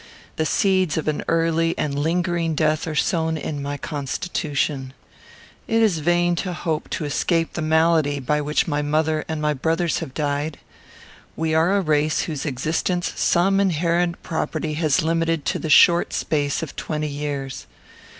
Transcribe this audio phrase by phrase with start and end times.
[0.35, 4.93] The seeds of an early and lingering death are sown in my constitution.
[5.67, 9.39] It is in vain to hope to escape the malady by which my mother and
[9.39, 10.57] my brothers have died.
[11.35, 16.63] We are a race whose existence some inherent property has limited to the short space
[16.63, 17.67] of twenty years.